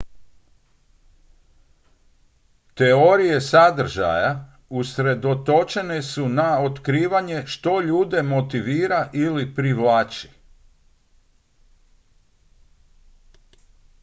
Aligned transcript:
teorije 2.75 3.41
sadržaja 3.41 4.31
usredotočene 4.69 6.01
su 6.01 6.29
na 6.29 6.61
otkrivanje 6.63 7.43
što 7.45 7.81
ljude 7.81 8.21
motivira 8.23 9.09
ili 9.13 9.55
privlači 9.55 10.29